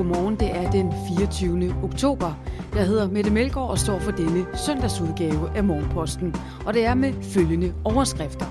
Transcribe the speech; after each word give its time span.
Godmorgen, 0.00 0.36
det 0.36 0.56
er 0.56 0.70
den 0.70 0.92
24. 1.16 1.74
oktober. 1.82 2.32
Jeg 2.74 2.86
hedder 2.86 3.10
Mette 3.10 3.30
Melgaard 3.30 3.70
og 3.70 3.78
står 3.78 3.98
for 3.98 4.10
denne 4.10 4.46
søndagsudgave 4.66 5.56
af 5.56 5.64
Morgenposten. 5.64 6.34
Og 6.66 6.74
det 6.74 6.84
er 6.84 6.94
med 6.94 7.12
følgende 7.22 7.74
overskrifter. 7.84 8.46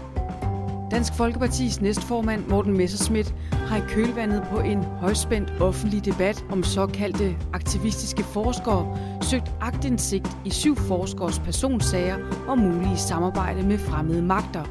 Dansk 0.91 1.13
Folkepartis 1.13 1.81
næstformand 1.81 2.47
Morten 2.47 2.77
Messerschmidt 2.77 3.35
har 3.51 3.77
i 3.77 3.81
kølvandet 3.87 4.43
på 4.51 4.59
en 4.59 4.83
højspændt 4.83 5.53
offentlig 5.61 6.05
debat 6.05 6.45
om 6.51 6.63
såkaldte 6.63 7.37
aktivistiske 7.53 8.23
forskere 8.23 8.97
søgt 9.21 9.51
agtindsigt 9.61 10.37
i 10.45 10.49
syv 10.49 10.75
forskers 10.75 11.39
personsager 11.39 12.17
og 12.47 12.57
mulige 12.57 12.97
samarbejde 12.97 13.63
med 13.63 13.77
fremmede 13.77 14.21
magter. 14.21 14.63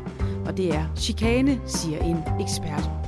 Og 0.46 0.56
det 0.56 0.74
er 0.74 0.84
chikane, 0.96 1.60
siger 1.66 1.98
en 1.98 2.18
ekspert. 2.40 3.07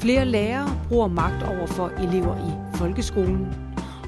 Flere 0.00 0.24
lærere 0.24 0.68
bruger 0.88 1.08
magt 1.08 1.42
over 1.42 1.66
for 1.66 1.88
elever 1.88 2.36
i 2.36 2.76
folkeskolen. 2.76 3.46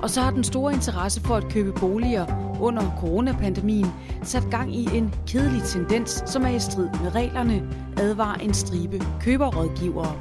Og 0.03 0.11
så 0.11 0.21
har 0.21 0.31
den 0.31 0.45
store 0.45 0.73
interesse 0.73 1.21
for 1.21 1.35
at 1.35 1.49
købe 1.49 1.73
boliger 1.73 2.27
under 2.61 2.83
coronapandemien 3.01 3.87
sat 4.23 4.47
gang 4.51 4.75
i 4.75 4.89
en 4.97 5.15
kedelig 5.27 5.63
tendens, 5.63 6.23
som 6.27 6.45
er 6.45 6.49
i 6.49 6.59
strid 6.59 6.89
med 7.03 7.15
reglerne, 7.15 7.63
advarer 7.97 8.39
en 8.39 8.55
stribe 8.55 9.03
køberrådgivere. 9.21 10.13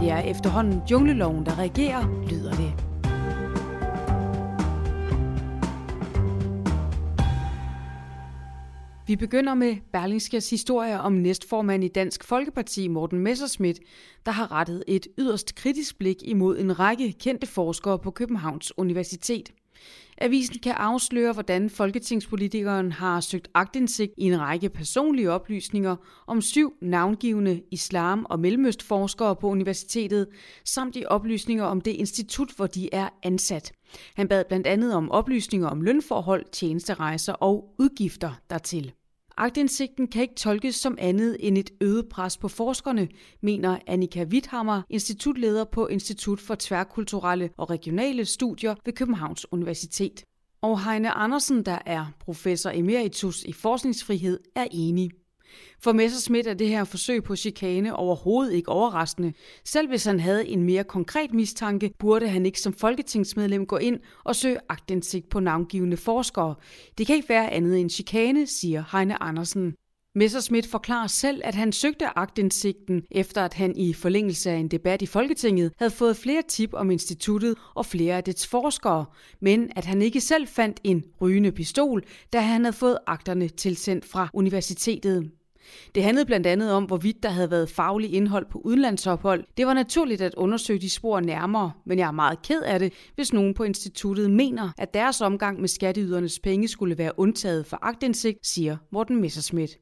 Det 0.00 0.10
er 0.10 0.18
efterhånden 0.18 0.82
jungleloven, 0.90 1.46
der 1.46 1.58
regerer, 1.58 2.26
lyder 2.30 2.56
Vi 9.10 9.16
begynder 9.16 9.54
med 9.54 9.76
Berlingskers 9.92 10.50
historie 10.50 11.00
om 11.00 11.12
næstformand 11.12 11.84
i 11.84 11.88
Dansk 11.88 12.24
Folkeparti, 12.24 12.88
Morten 12.88 13.18
Messerschmidt, 13.18 13.80
der 14.26 14.32
har 14.32 14.52
rettet 14.52 14.84
et 14.86 15.06
yderst 15.18 15.54
kritisk 15.54 15.98
blik 15.98 16.16
imod 16.22 16.58
en 16.58 16.78
række 16.78 17.12
kendte 17.12 17.46
forskere 17.46 17.98
på 17.98 18.10
Københavns 18.10 18.78
Universitet. 18.78 19.52
Avisen 20.18 20.58
kan 20.62 20.72
afsløre, 20.72 21.32
hvordan 21.32 21.70
folketingspolitikeren 21.70 22.92
har 22.92 23.20
søgt 23.20 23.48
agtindsigt 23.54 24.12
i 24.18 24.24
en 24.24 24.40
række 24.40 24.68
personlige 24.68 25.30
oplysninger 25.30 25.96
om 26.26 26.40
syv 26.40 26.72
navngivende 26.82 27.62
islam- 27.70 28.26
og 28.30 28.40
mellemøstforskere 28.40 29.36
på 29.36 29.48
universitetet, 29.48 30.26
samt 30.64 30.96
i 30.96 31.04
oplysninger 31.04 31.64
om 31.64 31.80
det 31.80 31.90
institut, 31.90 32.52
hvor 32.56 32.66
de 32.66 32.94
er 32.94 33.08
ansat. 33.22 33.72
Han 34.14 34.28
bad 34.28 34.44
blandt 34.48 34.66
andet 34.66 34.94
om 34.94 35.10
oplysninger 35.10 35.68
om 35.68 35.80
lønforhold, 35.80 36.44
tjenesterejser 36.52 37.32
og 37.32 37.74
udgifter 37.78 38.32
dertil. 38.50 38.92
Agtindsigten 39.40 40.08
kan 40.08 40.22
ikke 40.22 40.34
tolkes 40.34 40.74
som 40.74 40.96
andet 41.00 41.36
end 41.40 41.58
et 41.58 41.70
øget 41.80 42.08
pres 42.08 42.36
på 42.36 42.48
forskerne, 42.48 43.08
mener 43.42 43.78
Annika 43.86 44.24
Witthammer, 44.24 44.82
institutleder 44.90 45.64
på 45.64 45.86
Institut 45.86 46.40
for 46.40 46.56
Tværkulturelle 46.58 47.50
og 47.56 47.70
Regionale 47.70 48.24
Studier 48.24 48.74
ved 48.84 48.92
Københavns 48.92 49.52
Universitet. 49.52 50.24
Og 50.62 50.84
Heine 50.84 51.10
Andersen, 51.10 51.62
der 51.64 51.78
er 51.86 52.06
professor 52.20 52.70
emeritus 52.70 53.42
i 53.42 53.52
forskningsfrihed, 53.52 54.40
er 54.56 54.66
enig. 54.70 55.10
For 55.82 55.92
Messerschmidt 55.92 56.46
er 56.46 56.54
det 56.54 56.68
her 56.68 56.84
forsøg 56.84 57.24
på 57.24 57.36
chikane 57.36 57.96
overhovedet 57.96 58.52
ikke 58.52 58.68
overraskende. 58.68 59.32
Selv 59.64 59.88
hvis 59.88 60.04
han 60.04 60.20
havde 60.20 60.48
en 60.48 60.62
mere 60.62 60.84
konkret 60.84 61.34
mistanke, 61.34 61.90
burde 61.98 62.28
han 62.28 62.46
ikke 62.46 62.60
som 62.60 62.72
folketingsmedlem 62.72 63.66
gå 63.66 63.76
ind 63.76 64.00
og 64.24 64.36
søge 64.36 64.58
agtindsigt 64.68 65.28
på 65.28 65.40
navngivende 65.40 65.96
forskere. 65.96 66.54
Det 66.98 67.06
kan 67.06 67.16
ikke 67.16 67.28
være 67.28 67.50
andet 67.50 67.80
end 67.80 67.90
chikane, 67.90 68.46
siger 68.46 68.84
Heine 68.92 69.22
Andersen. 69.22 69.74
Messerschmidt 70.14 70.66
forklarer 70.66 71.06
selv, 71.06 71.40
at 71.44 71.54
han 71.54 71.72
søgte 71.72 72.18
agtindsigten, 72.18 73.02
efter 73.10 73.44
at 73.44 73.54
han 73.54 73.76
i 73.76 73.92
forlængelse 73.92 74.50
af 74.50 74.56
en 74.56 74.68
debat 74.68 75.02
i 75.02 75.06
Folketinget 75.06 75.72
havde 75.78 75.90
fået 75.90 76.16
flere 76.16 76.42
tip 76.48 76.74
om 76.74 76.90
instituttet 76.90 77.54
og 77.74 77.86
flere 77.86 78.16
af 78.16 78.24
dets 78.24 78.46
forskere, 78.46 79.04
men 79.40 79.70
at 79.76 79.84
han 79.84 80.02
ikke 80.02 80.20
selv 80.20 80.46
fandt 80.46 80.80
en 80.84 81.04
rygende 81.20 81.52
pistol, 81.52 82.04
da 82.32 82.40
han 82.40 82.64
havde 82.64 82.76
fået 82.76 82.98
akterne 83.06 83.48
tilsendt 83.48 84.04
fra 84.04 84.28
universitetet. 84.34 85.30
Det 85.94 86.02
handlede 86.02 86.26
blandt 86.26 86.46
andet 86.46 86.72
om, 86.72 86.84
hvorvidt 86.84 87.22
der 87.22 87.28
havde 87.28 87.50
været 87.50 87.70
faglig 87.70 88.14
indhold 88.14 88.46
på 88.50 88.58
udlandsophold. 88.64 89.44
Det 89.56 89.66
var 89.66 89.74
naturligt 89.74 90.20
at 90.20 90.34
undersøge 90.34 90.78
de 90.78 90.90
spor 90.90 91.20
nærmere, 91.20 91.72
men 91.86 91.98
jeg 91.98 92.06
er 92.06 92.12
meget 92.12 92.42
ked 92.42 92.62
af 92.62 92.78
det, 92.78 92.92
hvis 93.14 93.32
nogen 93.32 93.54
på 93.54 93.64
instituttet 93.64 94.30
mener, 94.30 94.70
at 94.78 94.94
deres 94.94 95.20
omgang 95.20 95.60
med 95.60 95.68
skatteydernes 95.68 96.38
penge 96.38 96.68
skulle 96.68 96.98
være 96.98 97.18
undtaget 97.18 97.66
for 97.66 97.78
agtindsigt, 97.82 98.46
siger 98.46 98.76
Morten 98.92 99.20
Messerschmidt. 99.20 99.78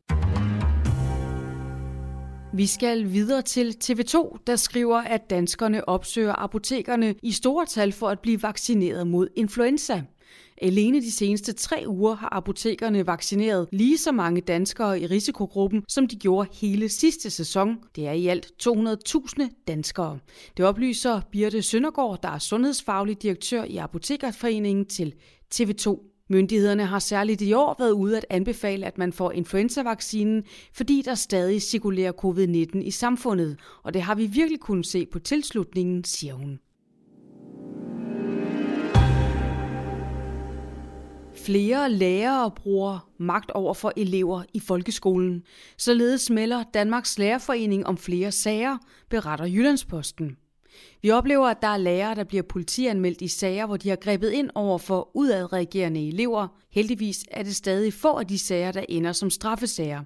Vi 2.53 2.67
skal 2.67 3.13
videre 3.13 3.43
til 3.43 3.77
TV2, 3.85 4.43
der 4.47 4.57
skriver, 4.57 4.97
at 4.97 5.31
danskerne 5.31 5.89
opsøger 5.89 6.33
apotekerne 6.33 7.15
i 7.23 7.33
store 7.33 7.67
tal 7.67 7.93
for 7.93 8.09
at 8.09 8.21
blive 8.21 8.43
vaccineret 8.43 9.07
mod 9.07 9.29
influenza. 9.37 10.03
Alene 10.63 11.01
de 11.01 11.13
seneste 11.13 11.53
tre 11.53 11.85
uger 11.87 12.15
har 12.15 12.29
apotekerne 12.33 13.07
vaccineret 13.07 13.69
lige 13.73 13.99
så 13.99 14.13
mange 14.13 14.41
danskere 14.41 15.01
i 15.01 15.07
risikogruppen, 15.07 15.85
som 15.89 16.09
de 16.09 16.17
gjorde 16.17 16.49
hele 16.53 16.89
sidste 16.89 17.31
sæson. 17.31 17.77
Det 17.97 18.07
er 18.07 18.13
i 18.13 18.27
alt 18.27 18.47
200.000 18.67 19.65
danskere. 19.69 20.19
Det 20.57 20.65
oplyser 20.65 21.21
Birte 21.33 21.63
Søndergaard, 21.63 22.23
der 22.23 22.29
er 22.29 22.39
sundhedsfaglig 22.39 23.23
direktør 23.23 23.65
i 23.65 23.77
Apotekerforeningen 23.77 24.87
til 24.87 25.15
TV2. 25.55 26.09
Myndighederne 26.31 26.87
har 26.87 26.99
særligt 26.99 27.43
i 27.43 27.53
år 27.53 27.77
været 27.79 27.91
ude 27.91 28.17
at 28.17 28.27
anbefale, 28.31 28.87
at 28.87 28.99
man 28.99 29.13
får 29.13 29.33
influenzavaccinen, 29.33 30.45
fordi 30.73 31.03
der 31.05 31.15
stadig 31.15 31.63
cirkulerer 31.63 32.13
covid-19 32.13 32.79
i 32.79 32.91
samfundet, 32.91 33.57
og 33.83 33.95
det 33.95 34.03
har 34.03 34.15
vi 34.15 34.27
virkelig 34.27 34.61
kunnet 34.61 34.87
se 34.87 35.07
på 35.07 35.19
tilslutningen, 35.19 36.05
siger 36.05 36.35
hun. 36.35 36.59
Flere 41.49 41.91
lærere 41.91 42.51
bruger 42.51 43.09
magt 43.19 43.51
over 43.51 43.75
for 43.75 43.93
elever 43.97 44.43
i 44.55 44.61
folkeskolen. 44.61 45.43
Således 45.79 46.31
melder 46.31 46.65
Danmarks 46.75 47.19
Lærerforening 47.19 47.87
om 47.87 47.97
flere 47.97 48.33
sager, 48.33 48.79
beretter 49.11 49.47
Jyllandsposten. 49.47 50.37
Vi 51.03 51.11
oplever, 51.11 51.47
at 51.47 51.63
der 51.63 51.69
er 51.69 51.77
lærere, 51.77 52.15
der 52.15 52.25
bliver 52.25 52.43
politianmeldt 52.43 53.23
i 53.23 53.29
sager, 53.29 53.67
hvor 53.67 53.77
de 53.77 53.89
har 53.89 53.97
grebet 53.97 54.31
ind 54.31 54.51
over 54.55 54.79
for 54.79 55.11
udadreagerende 55.15 56.09
elever. 56.09 56.49
Heldigvis 56.71 57.25
er 57.31 57.43
det 57.43 57.57
stadig 57.57 57.93
få 57.93 58.13
af 58.19 58.27
de 58.27 58.39
sager, 58.39 58.73
der 58.73 58.85
ender 58.89 59.13
som 59.13 59.31
straffesager. 59.31 60.03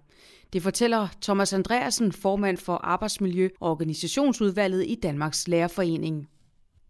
Det 0.53 0.63
fortæller 0.63 1.09
Thomas 1.23 1.53
Andreasen, 1.53 2.13
formand 2.13 2.59
for 2.59 2.77
Arbejdsmiljø- 2.77 3.57
og 3.61 3.71
Organisationsudvalget 3.71 4.85
i 4.89 4.95
Danmarks 5.03 5.49
Lærerforening. 5.49 6.29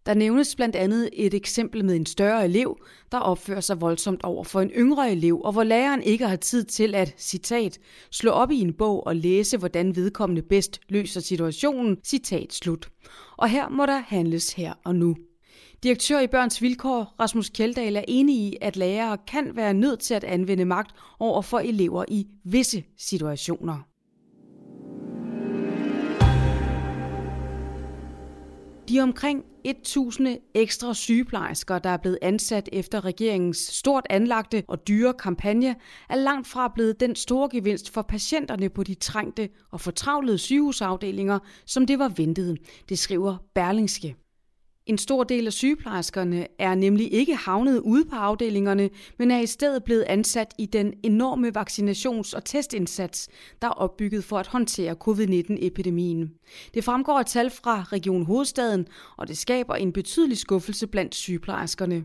Der 0.05 0.13
nævnes 0.13 0.55
blandt 0.55 0.75
andet 0.75 1.09
et 1.13 1.33
eksempel 1.33 1.85
med 1.85 1.95
en 1.95 2.05
større 2.05 2.45
elev, 2.45 2.77
der 3.11 3.17
opfører 3.17 3.61
sig 3.61 3.81
voldsomt 3.81 4.23
over 4.23 4.43
for 4.43 4.61
en 4.61 4.69
yngre 4.69 5.11
elev, 5.11 5.41
og 5.41 5.51
hvor 5.51 5.63
læreren 5.63 6.03
ikke 6.03 6.27
har 6.27 6.35
tid 6.35 6.63
til 6.63 6.95
at, 6.95 7.15
citat, 7.17 7.79
slå 8.11 8.31
op 8.31 8.51
i 8.51 8.59
en 8.59 8.73
bog 8.73 9.07
og 9.07 9.15
læse, 9.15 9.57
hvordan 9.57 9.95
vedkommende 9.95 10.41
bedst 10.41 10.79
løser 10.89 11.21
situationen, 11.21 11.97
citat 12.05 12.53
slut. 12.53 12.89
Og 13.37 13.49
her 13.49 13.69
må 13.69 13.85
der 13.85 13.99
handles 14.07 14.53
her 14.53 14.73
og 14.85 14.95
nu. 14.95 15.15
Direktør 15.83 16.19
i 16.19 16.27
Børns 16.27 16.61
Vilkår, 16.61 17.15
Rasmus 17.19 17.49
Kjeldahl, 17.49 17.95
er 17.95 18.03
enig 18.07 18.35
i, 18.35 18.57
at 18.61 18.77
lærere 18.77 19.17
kan 19.27 19.55
være 19.55 19.73
nødt 19.73 19.99
til 19.99 20.13
at 20.13 20.23
anvende 20.23 20.65
magt 20.65 20.95
over 21.19 21.41
for 21.41 21.59
elever 21.59 22.05
i 22.07 22.27
visse 22.43 22.83
situationer. 22.97 23.92
De 28.93 28.99
omkring 28.99 29.43
1000 29.63 30.37
ekstra 30.53 30.93
sygeplejersker, 30.93 31.79
der 31.79 31.89
er 31.89 31.97
blevet 31.97 32.17
ansat 32.21 32.69
efter 32.73 33.05
regeringens 33.05 33.57
stort 33.57 34.07
anlagte 34.09 34.63
og 34.67 34.87
dyre 34.87 35.13
kampagne, 35.13 35.75
er 36.09 36.15
langt 36.15 36.47
fra 36.47 36.71
blevet 36.75 36.99
den 36.99 37.15
store 37.15 37.49
gevinst 37.51 37.93
for 37.93 38.01
patienterne 38.01 38.69
på 38.69 38.83
de 38.83 38.93
trængte 38.93 39.49
og 39.71 39.81
fortravlede 39.81 40.37
sygehusafdelinger, 40.37 41.39
som 41.65 41.85
det 41.85 41.99
var 41.99 42.09
ventet. 42.09 42.57
Det 42.89 42.99
skriver 42.99 43.37
Berlingske. 43.55 44.15
En 44.85 44.97
stor 44.97 45.23
del 45.23 45.47
af 45.47 45.53
sygeplejerskerne 45.53 46.47
er 46.59 46.75
nemlig 46.75 47.13
ikke 47.13 47.35
havnet 47.35 47.79
ude 47.79 48.05
på 48.05 48.15
afdelingerne, 48.15 48.89
men 49.19 49.31
er 49.31 49.39
i 49.39 49.45
stedet 49.45 49.83
blevet 49.83 50.03
ansat 50.03 50.53
i 50.57 50.65
den 50.65 50.93
enorme 51.03 51.51
vaccinations- 51.57 52.35
og 52.35 52.45
testindsats, 52.45 53.29
der 53.61 53.67
er 53.67 53.71
opbygget 53.71 54.23
for 54.23 54.39
at 54.39 54.47
håndtere 54.47 54.95
covid-19-epidemien. 54.95 56.33
Det 56.73 56.83
fremgår 56.83 57.19
af 57.19 57.25
tal 57.25 57.49
fra 57.49 57.83
Region 57.83 58.25
Hovedstaden, 58.25 58.87
og 59.17 59.27
det 59.27 59.37
skaber 59.37 59.75
en 59.75 59.93
betydelig 59.93 60.37
skuffelse 60.37 60.87
blandt 60.87 61.15
sygeplejerskerne. 61.15 62.03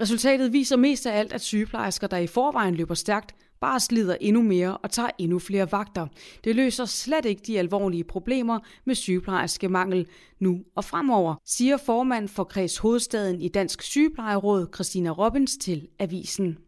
Resultatet 0.00 0.52
viser 0.52 0.76
mest 0.76 1.06
af 1.06 1.18
alt, 1.18 1.32
at 1.32 1.40
sygeplejersker, 1.40 2.06
der 2.06 2.16
i 2.16 2.26
forvejen 2.26 2.74
løber 2.74 2.94
stærkt, 2.94 3.34
bare 3.62 3.80
slider 3.80 4.16
endnu 4.20 4.42
mere 4.42 4.76
og 4.76 4.90
tager 4.90 5.10
endnu 5.18 5.38
flere 5.38 5.72
vagter. 5.72 6.06
Det 6.44 6.56
løser 6.56 6.84
slet 6.84 7.24
ikke 7.24 7.42
de 7.46 7.58
alvorlige 7.58 8.04
problemer 8.04 8.58
med 8.84 8.94
sygeplejerske 8.94 9.68
mangel 9.68 10.06
nu 10.40 10.60
og 10.76 10.84
fremover, 10.84 11.34
siger 11.44 11.76
formand 11.76 12.28
for 12.28 12.44
Kreds 12.44 12.78
Hovedstaden 12.78 13.40
i 13.40 13.48
Dansk 13.48 13.82
Sygeplejeråd, 13.82 14.66
Christina 14.74 15.10
Robbins, 15.10 15.56
til 15.56 15.88
Avisen. 15.98 16.58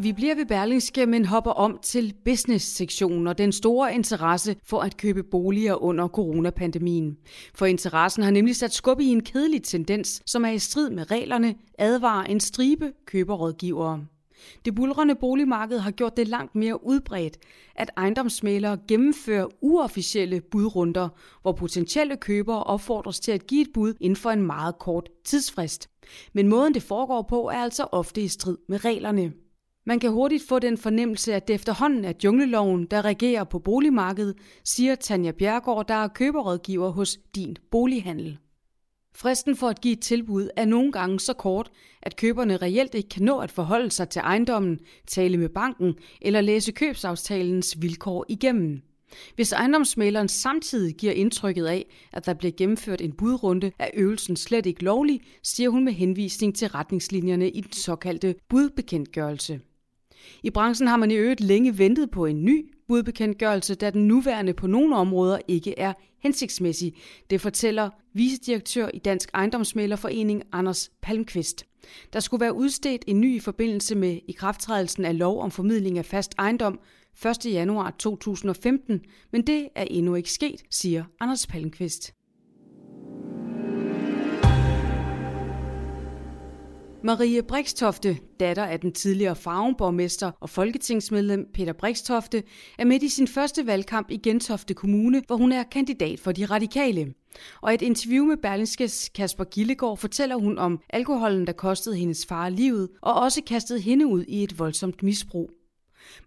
Vi 0.00 0.12
bliver 0.12 0.34
ved 0.34 0.46
Berlingske, 0.46 1.06
men 1.06 1.24
hopper 1.24 1.50
om 1.50 1.78
til 1.82 2.14
business-sektionen 2.24 3.26
og 3.26 3.38
den 3.38 3.52
store 3.52 3.94
interesse 3.94 4.56
for 4.64 4.80
at 4.80 4.96
købe 4.96 5.22
boliger 5.22 5.82
under 5.82 6.08
coronapandemien. 6.08 7.16
For 7.54 7.66
interessen 7.66 8.22
har 8.22 8.30
nemlig 8.30 8.56
sat 8.56 8.72
skub 8.72 9.00
i 9.00 9.06
en 9.06 9.22
kedelig 9.22 9.62
tendens, 9.62 10.22
som 10.26 10.44
er 10.44 10.50
i 10.50 10.58
strid 10.58 10.90
med 10.90 11.10
reglerne, 11.10 11.54
advarer 11.78 12.24
en 12.24 12.40
stribe 12.40 12.92
køberrådgivere. 13.06 14.04
Det 14.64 14.74
bulrende 14.74 15.14
boligmarked 15.14 15.78
har 15.78 15.90
gjort 15.90 16.16
det 16.16 16.28
langt 16.28 16.54
mere 16.54 16.86
udbredt, 16.86 17.38
at 17.76 17.90
ejendomsmalere 17.96 18.78
gennemfører 18.88 19.46
uofficielle 19.60 20.40
budrunder, 20.40 21.08
hvor 21.42 21.52
potentielle 21.52 22.16
købere 22.16 22.62
opfordres 22.62 23.20
til 23.20 23.32
at 23.32 23.46
give 23.46 23.62
et 23.62 23.72
bud 23.74 23.94
inden 24.00 24.16
for 24.16 24.30
en 24.30 24.42
meget 24.42 24.78
kort 24.78 25.08
tidsfrist. 25.24 25.90
Men 26.32 26.48
måden 26.48 26.74
det 26.74 26.82
foregår 26.82 27.22
på 27.22 27.48
er 27.48 27.62
altså 27.62 27.86
ofte 27.92 28.20
i 28.20 28.28
strid 28.28 28.56
med 28.68 28.84
reglerne. 28.84 29.32
Man 29.88 30.00
kan 30.00 30.10
hurtigt 30.10 30.48
få 30.48 30.58
den 30.58 30.78
fornemmelse, 30.78 31.34
at 31.34 31.48
det 31.48 31.54
efterhånden 31.54 32.04
er 32.04 32.12
jungleloven, 32.24 32.86
der 32.86 33.04
regerer 33.04 33.44
på 33.44 33.58
boligmarkedet, 33.58 34.34
siger 34.64 34.94
Tanja 34.94 35.30
Bjergård, 35.30 35.88
der 35.88 35.94
er 35.94 36.08
køberrådgiver 36.08 36.90
hos 36.90 37.18
Din 37.34 37.56
Bolighandel. 37.70 38.38
Fristen 39.14 39.56
for 39.56 39.68
at 39.68 39.80
give 39.80 39.92
et 39.92 40.00
tilbud 40.00 40.48
er 40.56 40.64
nogle 40.64 40.92
gange 40.92 41.20
så 41.20 41.32
kort, 41.32 41.70
at 42.02 42.16
køberne 42.16 42.56
reelt 42.56 42.94
ikke 42.94 43.08
kan 43.08 43.22
nå 43.22 43.38
at 43.38 43.50
forholde 43.50 43.90
sig 43.90 44.08
til 44.08 44.20
ejendommen, 44.20 44.78
tale 45.06 45.36
med 45.36 45.48
banken 45.48 45.94
eller 46.22 46.40
læse 46.40 46.72
købsaftalens 46.72 47.76
vilkår 47.80 48.24
igennem. 48.28 48.82
Hvis 49.34 49.52
ejendomsmaleren 49.52 50.28
samtidig 50.28 50.94
giver 50.94 51.12
indtrykket 51.12 51.66
af, 51.66 51.86
at 52.12 52.26
der 52.26 52.34
bliver 52.34 52.52
gennemført 52.56 53.00
en 53.00 53.12
budrunde, 53.12 53.72
er 53.78 53.90
øvelsen 53.94 54.36
slet 54.36 54.66
ikke 54.66 54.84
lovlig, 54.84 55.20
siger 55.42 55.70
hun 55.70 55.84
med 55.84 55.92
henvisning 55.92 56.56
til 56.56 56.68
retningslinjerne 56.68 57.50
i 57.50 57.60
den 57.60 57.72
såkaldte 57.72 58.34
budbekendtgørelse. 58.48 59.60
I 60.42 60.50
branchen 60.50 60.88
har 60.88 60.96
man 60.96 61.10
i 61.10 61.14
øvrigt 61.14 61.40
længe 61.40 61.78
ventet 61.78 62.10
på 62.10 62.26
en 62.26 62.44
ny 62.44 62.74
budbekendtgørelse, 62.88 63.74
da 63.74 63.90
den 63.90 64.08
nuværende 64.08 64.54
på 64.54 64.66
nogle 64.66 64.96
områder 64.96 65.38
ikke 65.48 65.78
er 65.78 65.92
hensigtsmæssig. 66.22 66.94
Det 67.30 67.40
fortæller 67.40 67.90
vicedirektør 68.12 68.88
i 68.94 68.98
Dansk 68.98 69.30
Ejendomsmælerforening 69.34 70.42
Anders 70.52 70.90
Palmqvist. 71.02 71.64
Der 72.12 72.20
skulle 72.20 72.40
være 72.40 72.54
udstedt 72.54 73.04
en 73.06 73.20
ny 73.20 73.36
i 73.36 73.40
forbindelse 73.40 73.94
med 73.94 74.18
ikrafttrædelsen 74.28 75.04
af 75.04 75.18
lov 75.18 75.40
om 75.40 75.50
formidling 75.50 75.98
af 75.98 76.04
fast 76.04 76.34
ejendom 76.38 76.80
1. 77.26 77.52
januar 77.52 77.94
2015, 77.98 79.00
men 79.32 79.46
det 79.46 79.68
er 79.74 79.84
endnu 79.90 80.14
ikke 80.14 80.32
sket, 80.32 80.62
siger 80.70 81.04
Anders 81.20 81.46
Palmqvist. 81.46 82.17
Marie 87.02 87.42
Brikstofte, 87.42 88.18
datter 88.40 88.64
af 88.64 88.80
den 88.80 88.92
tidligere 88.92 89.36
farvenborgmester 89.36 90.30
og 90.40 90.50
folketingsmedlem 90.50 91.46
Peter 91.54 91.72
Brikstofte, 91.72 92.42
er 92.78 92.84
midt 92.84 93.02
i 93.02 93.08
sin 93.08 93.28
første 93.28 93.66
valgkamp 93.66 94.10
i 94.10 94.16
Gentofte 94.16 94.74
Kommune, 94.74 95.22
hvor 95.26 95.36
hun 95.36 95.52
er 95.52 95.62
kandidat 95.62 96.20
for 96.20 96.32
de 96.32 96.44
radikale. 96.44 97.14
Og 97.62 97.74
et 97.74 97.82
interview 97.82 98.24
med 98.24 98.36
Berlingskes 98.36 99.10
Kasper 99.14 99.44
Gillegård 99.44 99.98
fortæller 99.98 100.36
hun 100.36 100.58
om 100.58 100.80
alkoholen, 100.90 101.46
der 101.46 101.52
kostede 101.52 101.96
hendes 101.96 102.26
far 102.26 102.48
livet, 102.48 102.88
og 103.02 103.14
også 103.14 103.42
kastede 103.46 103.80
hende 103.80 104.06
ud 104.06 104.24
i 104.28 104.42
et 104.42 104.58
voldsomt 104.58 105.02
misbrug. 105.02 105.50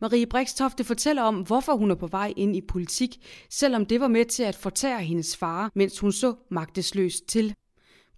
Marie 0.02 0.26
Brikstofte 0.26 0.84
fortæller 0.84 1.22
om, 1.22 1.36
hvorfor 1.36 1.76
hun 1.76 1.92
er 1.92 1.96
på 1.96 2.08
vej 2.08 2.34
ind 2.38 2.56
i 2.56 2.62
politik, 2.62 3.18
selvom 3.50 3.86
det 3.86 4.00
var 4.00 4.08
med 4.08 4.26
til 4.26 4.44
at 4.44 4.56
fortære 4.56 5.02
hendes 5.04 5.38
far, 5.38 5.72
mens 5.76 6.00
hun 6.00 6.12
så 6.12 6.36
magtesløst 6.52 7.28
til. 7.28 7.56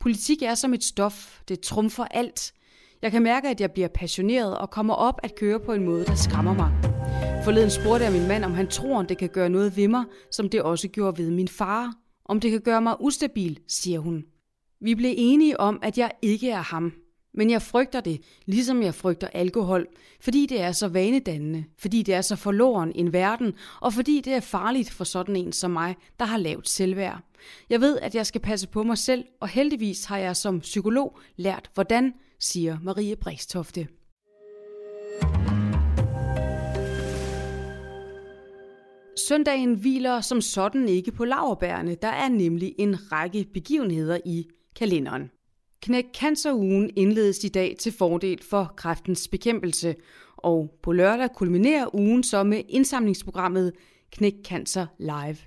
Politik 0.04 0.42
er 0.42 0.56
som 0.56 0.74
et 0.74 0.84
stof. 0.84 1.42
Det 1.48 1.60
trumfer 1.60 2.06
alt. 2.12 2.54
Jeg 3.02 3.12
kan 3.12 3.24
mærke, 3.24 3.50
at 3.50 3.62
jeg 3.62 3.72
bliver 3.72 3.88
passioneret 3.88 4.58
og 4.58 4.70
kommer 4.70 4.94
op 4.94 5.20
at 5.24 5.36
køre 5.36 5.60
på 5.60 5.74
en 5.74 5.86
måde, 5.86 6.06
der 6.06 6.16
skræmmer 6.16 6.54
mig. 6.54 6.72
Forleden 7.44 7.70
spurgte 7.70 8.06
jeg 8.06 8.14
min 8.14 8.28
mand, 8.28 8.46
om 8.46 8.54
han 8.54 8.68
tror, 8.68 9.02
det 9.02 9.18
kan 9.18 9.30
gøre 9.30 9.50
noget 9.50 9.78
ved 9.78 9.88
mig, 9.88 10.04
som 10.32 10.50
det 10.50 10.62
også 10.62 10.88
gjorde 10.88 11.18
ved 11.18 11.32
min 11.32 11.48
far. 11.48 11.94
Om 12.26 12.40
det 12.40 12.52
kan 12.52 12.62
gøre 12.62 12.82
mig 12.82 12.96
ustabil, 13.02 13.60
siger 13.68 14.00
hun. 14.00 14.24
Vi 14.82 14.96
blev 14.96 15.14
enige 15.18 15.60
om, 15.60 15.80
at 15.82 15.98
jeg 15.98 16.12
ikke 16.22 16.50
er 16.50 16.62
ham. 16.62 16.94
Men 17.34 17.50
jeg 17.50 17.62
frygter 17.62 18.02
det, 18.02 18.22
ligesom 18.46 18.84
jeg 18.84 18.96
frygter 18.96 19.28
alkohol, 19.28 19.88
fordi 20.22 20.46
det 20.46 20.62
er 20.62 20.72
så 20.72 20.88
vanedannende, 20.88 21.64
fordi 21.78 22.02
det 22.02 22.14
er 22.14 22.22
så 22.22 22.36
forloren 22.36 22.92
en 22.96 23.14
verden, 23.14 23.54
og 23.82 23.94
fordi 23.94 24.22
det 24.22 24.34
er 24.34 24.40
farligt 24.40 24.92
for 24.92 25.04
sådan 25.04 25.36
en 25.36 25.52
som 25.52 25.72
mig, 25.72 25.96
der 26.20 26.26
har 26.26 26.38
lavt 26.38 26.70
selvværd. 26.70 27.20
Jeg 27.70 27.82
ved, 27.82 28.00
at 28.00 28.16
jeg 28.16 28.26
skal 28.26 28.42
passe 28.42 28.68
på 28.68 28.84
mig 28.84 28.98
selv, 28.98 29.26
og 29.40 29.48
heldigvis 29.48 30.06
har 30.06 30.18
jeg 30.18 30.36
som 30.36 30.60
psykolog 30.60 31.20
lært 31.36 31.70
hvordan, 31.74 32.14
siger 32.40 32.78
Marie 32.84 33.16
Bristofte. 33.16 33.88
Søndagen 39.28 39.74
hviler 39.74 40.22
som 40.22 40.42
sådan 40.42 40.90
ikke 40.90 41.12
på 41.12 41.26
laverbærene. 41.26 41.96
Der 41.96 42.08
er 42.08 42.30
nemlig 42.30 42.76
en 42.78 43.12
række 43.12 43.46
begivenheder 43.54 44.20
i 44.26 44.48
kalenderen. 44.76 45.32
Knæk 45.84 46.06
Cancerugen 46.14 46.90
indledes 46.96 47.44
i 47.44 47.48
dag 47.48 47.76
til 47.80 47.92
fordel 47.92 48.44
for 48.44 48.74
kræftens 48.78 49.28
bekæmpelse, 49.28 49.96
og 50.38 50.80
på 50.84 50.92
lørdag 50.92 51.30
kulminerer 51.36 51.96
ugen 51.96 52.24
så 52.24 52.44
med 52.44 52.62
indsamlingsprogrammet 52.70 53.74
Knæk 54.12 54.34
Cancer 54.46 54.86
Live. 55.00 55.38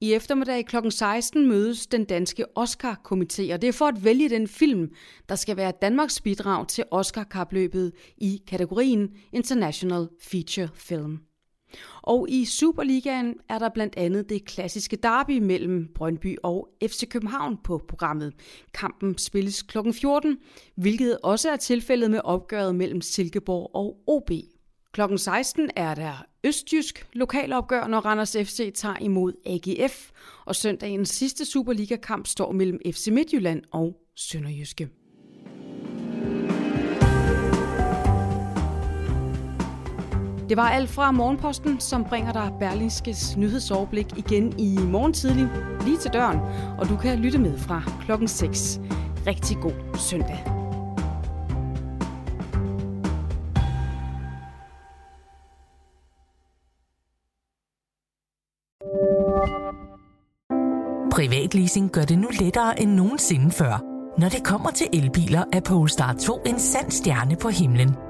I 0.00 0.12
eftermiddag 0.12 0.66
kl. 0.66 0.76
16 0.90 1.48
mødes 1.48 1.86
den 1.86 2.04
danske 2.04 2.44
Oscar-komité, 2.58 3.52
og 3.52 3.62
det 3.62 3.64
er 3.64 3.72
for 3.72 3.86
at 3.86 4.04
vælge 4.04 4.28
den 4.28 4.48
film, 4.48 4.90
der 5.28 5.34
skal 5.34 5.56
være 5.56 5.72
Danmarks 5.82 6.20
bidrag 6.20 6.68
til 6.68 6.84
Oscar-kapløbet 6.90 7.92
i 8.16 8.42
kategorien 8.46 9.10
International 9.32 10.08
Feature 10.22 10.68
Film. 10.74 11.18
Og 12.02 12.26
i 12.30 12.44
Superligaen 12.44 13.34
er 13.48 13.58
der 13.58 13.68
blandt 13.68 13.96
andet 13.96 14.28
det 14.28 14.44
klassiske 14.44 14.96
derby 14.96 15.38
mellem 15.38 15.88
Brøndby 15.94 16.36
og 16.42 16.68
FC 16.86 17.08
København 17.08 17.56
på 17.64 17.80
programmet. 17.88 18.32
Kampen 18.74 19.18
spilles 19.18 19.62
kl. 19.62 19.78
14, 19.92 20.38
hvilket 20.74 21.18
også 21.22 21.50
er 21.50 21.56
tilfældet 21.56 22.10
med 22.10 22.20
opgøret 22.24 22.74
mellem 22.74 23.00
Silkeborg 23.00 23.70
og 23.74 23.96
OB. 24.06 24.30
Klokken 24.92 25.18
16 25.18 25.70
er 25.76 25.94
der 25.94 26.24
Østjysk 26.44 27.06
lokalopgør, 27.12 27.86
når 27.86 28.00
Randers 28.00 28.32
FC 28.32 28.74
tager 28.74 28.96
imod 29.00 29.32
AGF, 29.46 30.10
og 30.44 30.56
søndagens 30.56 31.08
sidste 31.08 31.44
Superliga-kamp 31.44 32.26
står 32.26 32.52
mellem 32.52 32.78
FC 32.92 33.08
Midtjylland 33.08 33.62
og 33.70 33.96
Sønderjyske. 34.16 34.88
Det 40.50 40.56
var 40.56 40.68
alt 40.68 40.90
fra 40.90 41.10
Morgenposten, 41.10 41.80
som 41.80 42.04
bringer 42.04 42.32
dig 42.32 42.52
Berlingskes 42.58 43.36
nyhedsoverblik 43.36 44.06
igen 44.16 44.58
i 44.58 44.78
morgen 44.78 45.12
tidlig, 45.12 45.48
lige 45.84 45.98
til 45.98 46.12
døren, 46.12 46.38
og 46.78 46.88
du 46.88 46.96
kan 46.96 47.18
lytte 47.18 47.38
med 47.38 47.58
fra 47.58 47.82
klokken 48.04 48.28
6. 48.28 48.80
Rigtig 49.26 49.56
god 49.56 49.98
søndag. 49.98 50.44
Privatleasing 61.12 61.90
gør 61.90 62.04
det 62.04 62.18
nu 62.18 62.28
lettere 62.40 62.82
end 62.82 62.90
nogensinde 62.90 63.50
før. 63.50 63.82
Når 64.20 64.28
det 64.28 64.44
kommer 64.44 64.70
til 64.70 64.86
elbiler, 64.92 65.44
er 65.52 65.60
Polestar 65.60 66.12
2 66.12 66.42
en 66.46 66.58
sand 66.58 66.90
stjerne 66.90 67.36
på 67.36 67.48
himlen– 67.48 67.96